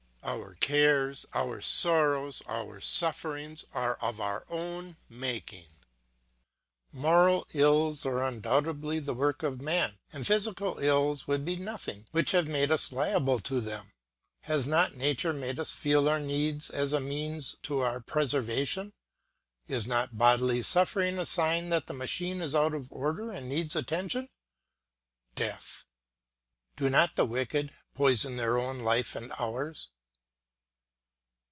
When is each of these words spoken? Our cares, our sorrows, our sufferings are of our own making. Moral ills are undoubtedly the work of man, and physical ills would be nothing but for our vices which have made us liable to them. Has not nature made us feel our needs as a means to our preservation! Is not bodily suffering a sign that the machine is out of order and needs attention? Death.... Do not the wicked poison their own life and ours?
Our 0.23 0.53
cares, 0.53 1.25
our 1.33 1.61
sorrows, 1.61 2.43
our 2.47 2.79
sufferings 2.79 3.65
are 3.73 3.95
of 3.95 4.21
our 4.21 4.45
own 4.49 4.95
making. 5.09 5.65
Moral 6.93 7.47
ills 7.55 8.05
are 8.05 8.21
undoubtedly 8.23 8.99
the 8.99 9.15
work 9.15 9.41
of 9.41 9.59
man, 9.61 9.97
and 10.13 10.25
physical 10.25 10.77
ills 10.77 11.27
would 11.27 11.43
be 11.43 11.55
nothing 11.57 12.05
but 12.11 12.29
for 12.29 12.37
our 12.37 12.43
vices 12.43 12.43
which 12.45 12.45
have 12.45 12.47
made 12.47 12.71
us 12.71 12.91
liable 12.91 13.39
to 13.41 13.59
them. 13.59 13.91
Has 14.41 14.67
not 14.67 14.95
nature 14.95 15.33
made 15.33 15.59
us 15.59 15.73
feel 15.73 16.07
our 16.07 16.19
needs 16.19 16.69
as 16.69 16.93
a 16.93 16.99
means 17.01 17.55
to 17.63 17.79
our 17.79 17.99
preservation! 17.99 18.93
Is 19.67 19.87
not 19.87 20.19
bodily 20.19 20.61
suffering 20.61 21.17
a 21.17 21.25
sign 21.25 21.69
that 21.69 21.87
the 21.87 21.93
machine 21.93 22.41
is 22.43 22.53
out 22.53 22.75
of 22.75 22.91
order 22.93 23.31
and 23.31 23.49
needs 23.49 23.75
attention? 23.75 24.29
Death.... 25.35 25.85
Do 26.77 26.89
not 26.91 27.15
the 27.15 27.25
wicked 27.25 27.73
poison 27.95 28.37
their 28.37 28.59
own 28.59 28.79
life 28.81 29.15
and 29.15 29.33
ours? 29.39 29.89